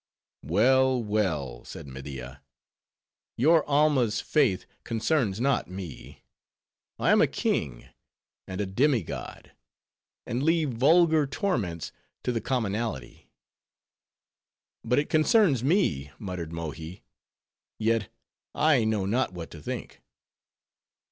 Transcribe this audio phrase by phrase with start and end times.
[0.41, 2.41] "Well, well," said Media,
[3.37, 6.23] "your Alma's faith concerns not me:
[6.97, 7.87] I am a king,
[8.47, 9.51] and a demi god;
[10.25, 11.91] and leave vulgar torments
[12.23, 13.29] to the commonality."
[14.83, 17.03] "But it concerns me," muttered Mohi;
[17.77, 18.09] "yet
[18.55, 20.01] I know not what to think."